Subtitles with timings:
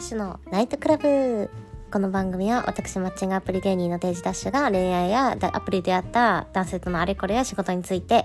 [0.00, 1.50] ッシュのナイトクラブ。
[1.92, 8.24] この番組は私マッチングアプリ芸人のデイジダッシュが恋愛やアプリであった男性とのあれこれや仕事について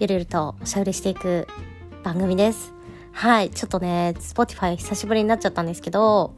[0.00, 1.46] ゆるゆるとおしゃべりしていく
[2.02, 2.74] 番組です。
[3.12, 6.34] はいちょっとね Spotify 久しぶりになっちゃったんですけど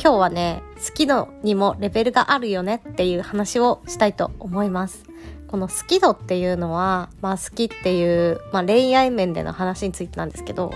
[0.00, 5.02] 今日はね好き度にもレベルがあるよねっていう話をしたいと思います。
[5.54, 10.72] この好き度っていうのは、まあ好きっていう、まあ恋愛面での話についてなんですけど、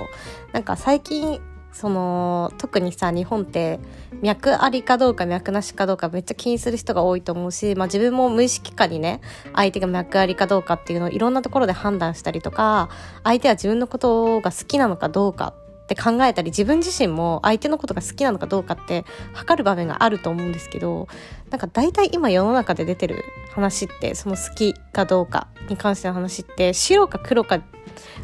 [0.53, 1.41] なんか最近
[1.73, 3.79] その特にさ日本って
[4.23, 9.21] 脈ありかどうか脈なしかどうかめっちゃ気にする人が多いと思うし、まあ、自分も無意識化にね
[9.55, 12.89] 相手が脈ありかどうかっていうのをいろんなところで判断したりとか
[13.23, 21.09] 相手は自分のことが好きなのかどうかって考えたり自分自身も相手のことが好きなのかどうかって測る場面があると思うんですけど
[21.51, 27.63] なんか大体今世の中で出てる話ってその好きかどうかに関しての話って白か黒か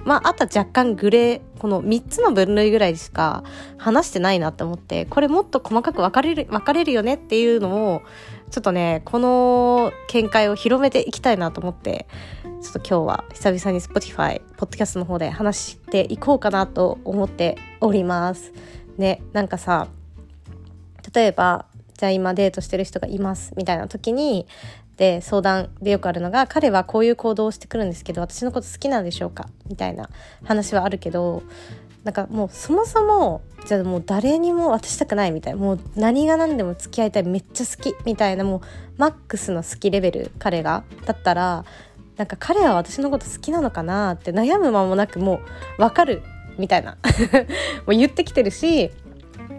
[0.04, 3.44] まあ、あとは若干グレー、この3つの分類ぐらいしか
[3.78, 8.02] 話してないなって思って、これもっと細かく分かれる、分かれるよねっていうのを、
[8.50, 12.06] ちょっとね、この見解を広めていきたいなと思って、
[12.62, 18.52] ちょっと今日は久々に Spotify、ポッドキャストの方で話していこうかなと思っております。
[18.96, 19.88] ね、なんかさ、
[21.12, 21.66] 例えば、
[21.98, 24.46] じゃあ今デートしてる人がいますみたいな時に
[24.96, 29.48] で相談でよくあるのが彼はこういう行動をしてくるんですけど私のこと好きなんでしょうか？
[29.68, 30.08] みたいな
[30.44, 31.42] 話はあるけど
[32.04, 38.60] なんかもうそもそもじゃあもう誰にも渡したくないみたいなもう何が何でも付き合いたいめっちゃ好きみたいなもう
[38.98, 41.64] マックスの好きレベル彼がだったら
[42.16, 45.40] なんか彼は私のこと好きなのかなって悩む間もなくも
[45.78, 46.22] う分かる
[46.56, 46.96] みたいな。
[47.84, 48.92] もう言ってきてるし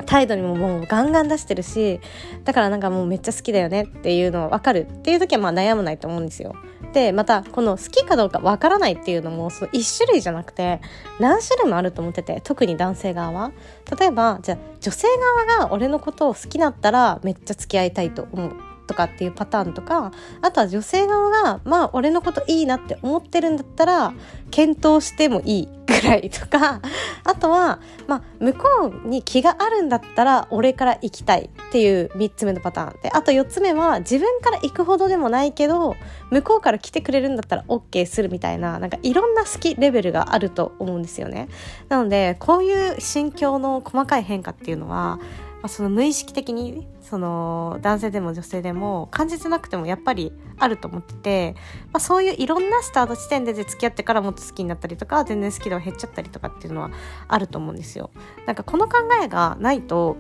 [0.06, 2.00] 態度にももうガンガン出してるし
[2.44, 6.56] だからなんかもうめっちゃ好きだよねっていうのは分かるっていう時はまあ悩まないと思うんですよ。
[6.94, 10.80] でまたこの好きかどうか分からないっていうのもその1種類じゃなくて
[11.20, 13.52] 何種類もあると思ってて特に男性側は。
[14.00, 15.08] 例えばじゃあ女性
[15.48, 18.56] 側が俺のことを好きだったらめっちゃ付き合いたいと思う。
[18.86, 24.14] とかっていうパターンとかあとは女性側がまあ俺のこといいなって思ってるんだったら
[24.52, 26.82] 検討してもいいぐらいとか
[27.24, 35.96] あとは、まあ、向こうに気があるんだったら俺から行きたいっていう3つ目のパターンであと4つ目は自分から行くほどでもないけど
[36.32, 41.48] 向こうから来てくれるんだったら OK するみたいななんかいろんな好きレベルがあると思うんですよね。
[41.90, 45.20] なのでこういう心境の細かい変化っていうのは
[45.66, 51.56] まあ、その無意識的にその男性でも女性でも感じてなくてもやっぱりあると思ってて、
[51.86, 56.92] まあ、そういういろんなスタート地点で付き合ってからもっと好きになったりとか全然好き度が減っちゃったりとかっていうのは
[57.28, 58.12] あると思うんですよ。
[58.46, 60.18] なんかこの考えがないと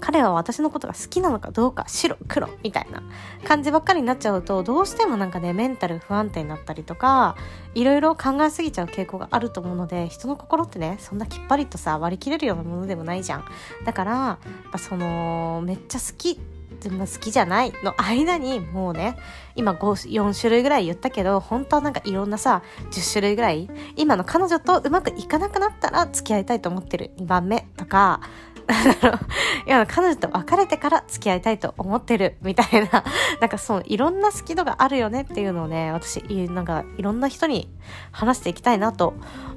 [0.00, 3.02] 彼は私のことが好きなのかどうか白黒みたいな
[3.44, 7.36] 感じばっかりになっちゃうとどうしてもなんかねメンタル不安定になったりとか
[7.74, 13.44] いろいろ考えすぎちゃう傾向があると思うので人の心ってねそんなきっぱりとさ割り切れるようなものでもないじゃん。
[13.84, 14.38] だから
[14.78, 16.38] そのめっちゃ好き
[16.82, 19.16] でも好きじゃないの間にもうね
[19.54, 28.20] 今4種類ぐらい言ったけど本当はなんかいろんなさ10種類ぐらい今の彼女とうまくいかなくなったら付き合いたいと思ってる2番目とか
[29.66, 33.04] 今彼女と別れてから付き合いたいと思ってるみたいな、
[33.40, 37.70] なんかそう、いろんな好き度があるよねっていうのをね、私、なんかいろんな人に
[38.10, 39.14] 話していきたいなと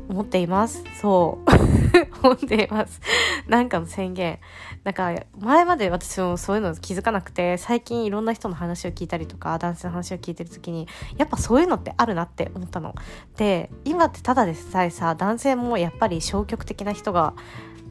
[0.09, 0.83] 思っています。
[0.99, 1.51] そう。
[2.23, 3.01] 思っています。
[3.47, 4.39] なんかの宣言。
[4.83, 12.93] なんか、前まで私もそういうの気づかなくて、最近いろんな人の話を聞いたりとか、男性の話を聞いてる時に、やっぱそういうのってあるなって思ったの。
[13.37, 17.33] で、今ってただでさえさ、男性もやっぱり消極的な人が、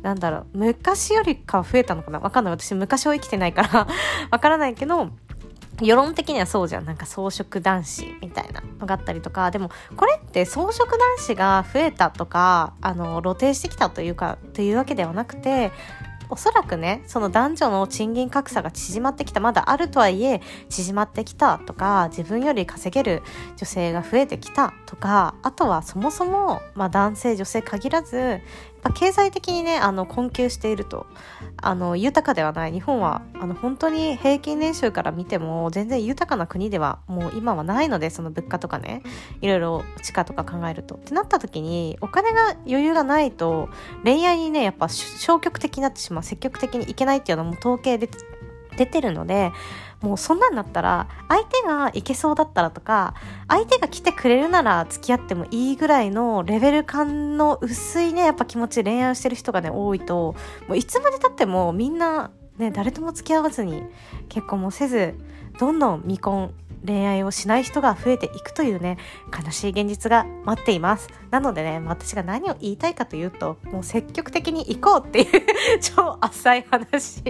[0.05, 2.21] なんだろう、昔よりかは増えたのかな？
[2.21, 2.53] わかんない。
[2.53, 3.89] 私昔は生きてないから
[4.31, 5.09] わからないけど、
[5.81, 6.85] 世論的にはそうじゃん。
[6.85, 15.73] なんか草食男子みたいなのがあったりとか、でもこれって草食男子が増えたとか、あの、露呈してきたというか、というわけではなくて、
[16.31, 23.23] おそらくねその男女の賃金格差が縮まってきたまだあるとはいえ縮まってきたとか自分より稼げる
[23.57, 28.41] 女性が増えてきたとかあとはそもそも、まあ、男性女性限らず
[28.85, 31.07] ぱ経済的にねあの困窮していると。
[31.63, 32.73] あの豊かではない。
[32.73, 39.03] 日本はあの本当に平均年収から見ても全然豊かな国ではもう今はないのでその物価とかね。
[39.41, 40.97] いろいろ地価とか考えると。
[40.97, 43.71] ってなった時にお金が余裕がないと
[44.05, 46.23] 恋愛にねやっぱ消極的になってしまう。
[46.23, 48.09] 積極的にいけないっていうのも統計で
[48.77, 49.53] 出てるので
[50.01, 53.15] もうそんなんなったら相手がいけそうだったらとか
[53.49, 60.35] 相手が来てくれるなら付き合ってもいいぐらいのレベル感の薄いねやっぱ気持ち恋愛してる人がね多いと
[60.69, 63.83] もういつまでたってもみんなね誰とも付き合わずに
[64.29, 65.15] 結婚もせず
[65.59, 66.53] どんどん未婚
[66.87, 68.99] 恋愛をしない人が増えていくというね
[69.33, 71.09] 悲しい現実が待っています。
[71.31, 75.27] なのでね私が何を言いたいかというともう積極的に行こうっていう
[75.81, 77.23] 超浅い話。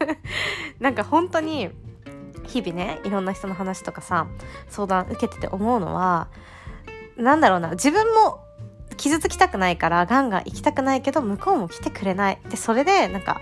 [0.80, 1.70] なんか本当に
[2.46, 4.26] 日々ねいろんな人の話とかさ
[4.68, 6.28] 相談受けてて思うのは
[7.16, 8.40] なんだろうな自分も
[8.96, 12.38] 傷つきたくないからガンガン行きたくないけど向こうも来てくれない。
[12.48, 13.40] でそれでなんか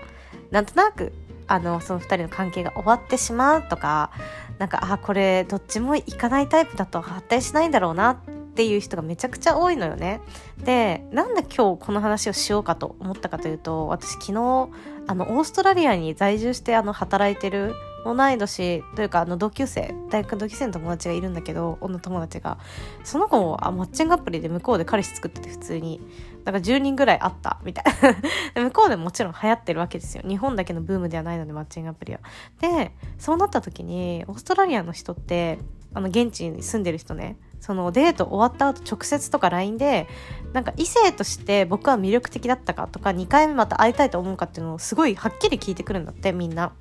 [0.51, 1.13] なんとなく
[1.53, 4.09] あのその2人の関係が終わってしまうとか
[4.57, 8.17] なんかあこれどっちも行かないタイプだと発展しないんだろうなっ
[8.55, 10.21] ていう人がめちゃくちゃ多いのよね。
[10.57, 22.57] でなんで今日この話をしようかと思ったかというと私昨日あのオーストラリアに在住してあの働いてる同い年というかあの同級生大学同級生の友達がいるんだけど女友達が。
[23.03, 26.01] その子もあマッチングアプリで向こうで彼氏作ってて普通に。
[26.43, 27.85] なんか10人ぐらいあったみたい
[28.55, 28.63] な。
[28.63, 30.23] 向こうでもちろん流行ってるわけですよ。
[30.27, 32.19] 日本だけのブームではないのでマッチングアプリは。
[32.59, 35.59] でそうなった時にオーストラリアの人って
[35.93, 37.37] あの現地に住んでる人ね。
[37.61, 40.09] そのデート終わった後直接とか LINE で
[40.51, 46.73] なんか異性として僕は魅力的だったかとか2回目また会いたいと思うかっていうのをすごいはっきり聞いてくるんだってみんな。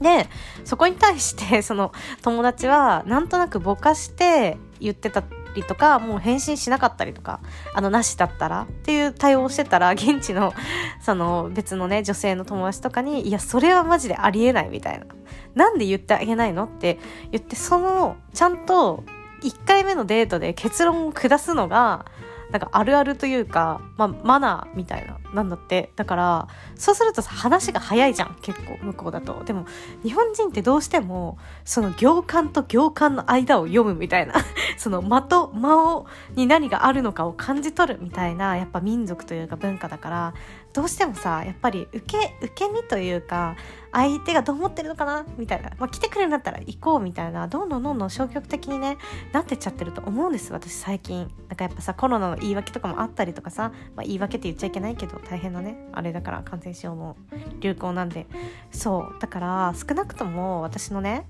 [0.00, 0.28] で
[0.64, 1.92] そこに対して その
[2.22, 5.24] 友達はなんとなくぼかして言ってた
[5.54, 7.40] りとかもう返信しなかったりとか
[7.74, 10.54] あのなしだったらっていう対応をしてたら現地の
[11.00, 15.06] その別のね女性の友達とかにいやそれはマジでありえないみたいな。
[15.54, 16.64] なんで言ってあげないの？
[16.64, 16.98] って
[17.32, 19.02] 言ってそのちゃんと
[19.42, 22.06] 1回目のデートで結論を下すのが
[22.50, 25.92] なんかあるあるというか、まあ、マナーみたいな、なんだって。
[25.96, 29.44] だから、そうするとさ、話が早いじゃん、結構、向こうだと。
[29.44, 29.66] でも、
[30.02, 34.34] 日本人ってどうしても、その行間と行間の間を読むみたいな、
[34.78, 40.34] その間と間を、に何があるのかを感じ取るみたいな、やっぱ民族というか文化だから、
[40.72, 43.56] どうしてもさやっぱり受け受け身というか
[43.90, 48.98] 相手がどう思ってるのかなみたいな、まあ、来てくれるんだったら行こうみたいなどんどんどんどん消極的にね
[49.32, 50.52] なってっちゃってると思うんです。
[50.52, 51.30] 私最近。
[51.48, 57.16] なんかやっぱさコロナの言い訳とかもあったりとかさ、まあ、言い訳って言っちゃいけないけど大変なねあれだから感染症の
[57.60, 58.26] 流行なんで。
[58.70, 59.20] そう。
[59.20, 61.24] だから少なくとも私のね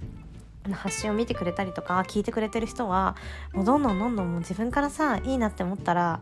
[0.72, 3.16] 発信を見てくれたりとか聞いてくれてる人は
[3.52, 6.20] もうどんどんどんどんもう自分からさいいなって思ったら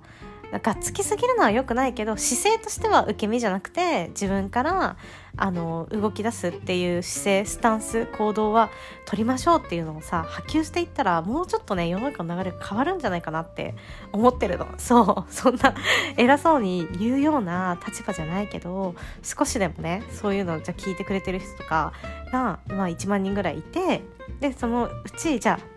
[0.52, 4.96] がっつきすぎるのは良くないけど姿勢としては受け身じゃなくて自分から
[5.38, 8.70] あの動き出すっていう姿勢スタンス行動は
[9.04, 13.74] 取りましょうっていうのをさ波及していったらもうちょっとね世の中の流れ変わるんじゃないかなって
[14.12, 14.66] 思ってるの。
[14.78, 15.74] そうそんな
[16.16, 21.92] 偉そうに言うような立場じゃないけど少しでもねそういうのじゃ聞いてくれてる人とか
[22.32, 24.02] が、まあ、1万人ぐらいいて
[24.40, 25.75] でそのうちじゃあ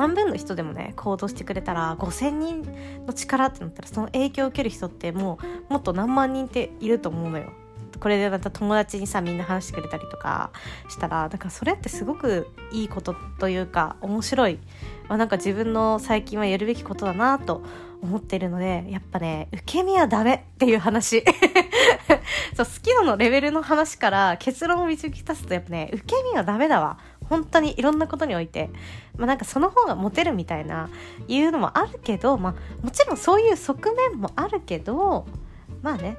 [0.00, 2.62] 半分の人でもね行動してくれたら5,000人
[3.06, 5.38] の力ってなったらその影響を受ける人っても
[5.68, 7.52] うもっと何万人っていると思うのよ。
[8.00, 10.52] これでまた友達にさみんな話してくれたりとか
[10.88, 14.58] したらだからそれってすごくいいことというか面白い、
[15.06, 17.62] まあ、なんか自分の最近はやるべきことだなと
[18.00, 21.22] 思ってるのでやっぱね受け身はダメっていう話。
[22.56, 26.98] そう好きなのレベルの話から結論を導き出すとやっぱね受け身はダメだわ。
[27.30, 28.68] 本当にいろんなことにおいて、
[29.16, 30.90] まあ、なんかその方がモテるみたいな
[31.28, 35.26] いうのもあるけど、まあ、もちろんそういう側面もあるけど
[35.80, 36.16] まあね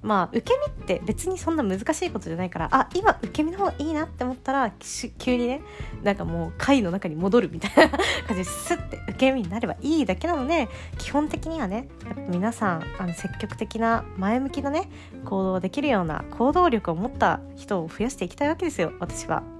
[0.00, 4.72] まあ受け身って別にそんな難しいことじゃないからあ今受け身の方がいいなって思ったら
[5.18, 5.60] 急にね
[6.02, 10.68] なんかもう貝の中に戻るみたいな 感じでスッて受け身になればいいだけなので
[10.98, 11.88] 基本的にはね
[12.28, 14.88] 皆さんあの積極的な前向きなね
[15.24, 19.57] 行動できるような行動力を持った人を増やしていきたいわけですよ私は。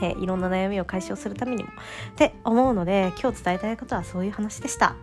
[0.00, 1.68] ね、いろんな悩みを解消するためにも。
[1.68, 4.94] って思うので今日伝えたいことはそういう話でした。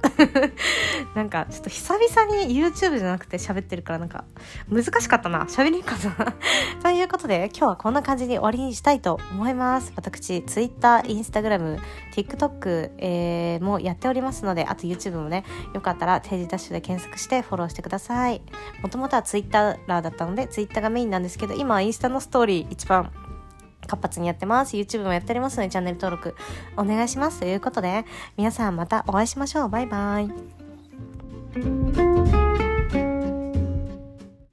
[1.15, 4.23] なんかちょっと久々に YouTube じゃなくて喋ってるからなんか
[4.69, 5.45] 難しかったな。
[5.45, 6.33] 喋りんかった
[6.81, 9.93] ということで今日はこんな感じに終わりにしたいと思います。
[9.95, 11.79] 私 Twitter、Instagram、
[12.13, 18.41] TikTok、えー、もやっておりますのであと YouTube もねよかったら定時ダッシュで検索してフォローしてください。
[18.81, 23.11] もともとは Twitter だったので Twitter がメインなんですけど今はインスタのストーリー一番
[23.87, 24.75] 活発にやってます。
[24.75, 26.35] YouTube もやっておりますので、チャンネル登録
[26.75, 27.39] お願いします。
[27.39, 28.05] ということで、
[28.37, 29.69] 皆さんまたお会いしましょう。
[29.69, 32.46] バイバイ。